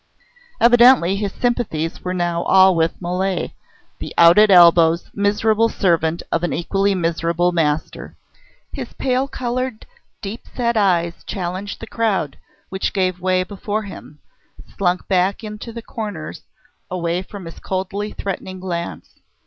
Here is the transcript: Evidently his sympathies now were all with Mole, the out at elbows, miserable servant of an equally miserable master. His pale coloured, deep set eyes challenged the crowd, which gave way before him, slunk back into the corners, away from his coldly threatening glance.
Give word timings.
Evidently 0.59 1.15
his 1.15 1.31
sympathies 1.31 1.99
now 2.03 2.39
were 2.41 2.47
all 2.49 2.75
with 2.75 2.99
Mole, 2.99 3.49
the 3.99 4.13
out 4.17 4.39
at 4.39 4.49
elbows, 4.49 5.11
miserable 5.13 5.69
servant 5.69 6.23
of 6.31 6.41
an 6.43 6.53
equally 6.53 6.95
miserable 6.95 7.51
master. 7.51 8.15
His 8.73 8.93
pale 8.93 9.27
coloured, 9.27 9.85
deep 10.19 10.47
set 10.55 10.75
eyes 10.75 11.23
challenged 11.27 11.79
the 11.81 11.85
crowd, 11.85 12.39
which 12.69 12.93
gave 12.93 13.21
way 13.21 13.43
before 13.43 13.83
him, 13.83 14.17
slunk 14.75 15.07
back 15.07 15.43
into 15.43 15.71
the 15.71 15.83
corners, 15.83 16.41
away 16.89 17.21
from 17.21 17.45
his 17.45 17.59
coldly 17.59 18.11
threatening 18.11 18.59
glance. 18.59 19.19